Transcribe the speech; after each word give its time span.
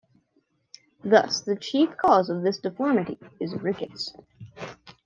Thus 1.03 1.41
the 1.41 1.55
chief 1.55 1.95
cause 1.95 2.27
of 2.31 2.41
this 2.41 2.57
deformity 2.57 3.19
is 3.39 3.53
rickets. 3.53 4.15